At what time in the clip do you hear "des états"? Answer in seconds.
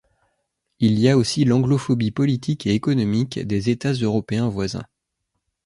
3.37-3.91